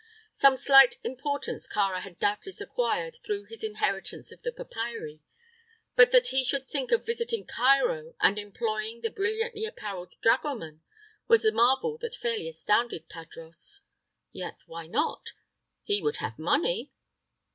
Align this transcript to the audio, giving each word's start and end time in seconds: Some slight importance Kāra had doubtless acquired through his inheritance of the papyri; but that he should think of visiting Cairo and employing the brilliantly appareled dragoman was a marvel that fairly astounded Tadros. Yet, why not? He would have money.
Some 0.33 0.57
slight 0.57 0.97
importance 1.03 1.67
Kāra 1.67 2.01
had 2.01 2.17
doubtless 2.17 2.59
acquired 2.59 3.17
through 3.17 3.43
his 3.43 3.63
inheritance 3.63 4.31
of 4.31 4.41
the 4.41 4.51
papyri; 4.51 5.21
but 5.95 6.11
that 6.11 6.29
he 6.29 6.43
should 6.43 6.67
think 6.67 6.91
of 6.91 7.05
visiting 7.05 7.45
Cairo 7.45 8.15
and 8.19 8.39
employing 8.39 9.01
the 9.01 9.11
brilliantly 9.11 9.63
appareled 9.63 10.15
dragoman 10.19 10.81
was 11.27 11.45
a 11.45 11.51
marvel 11.51 11.99
that 11.99 12.15
fairly 12.15 12.47
astounded 12.47 13.09
Tadros. 13.11 13.81
Yet, 14.31 14.57
why 14.65 14.87
not? 14.87 15.33
He 15.83 16.01
would 16.01 16.15
have 16.17 16.39
money. 16.39 16.91